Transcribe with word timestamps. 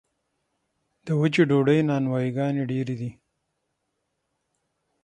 د 1.05 1.07
وچې 1.19 1.43
ډوډۍ 1.49 1.79
نانوایي 1.89 2.29
ګانې 2.37 2.63
ډیرې 2.71 2.95
دي 3.01 3.11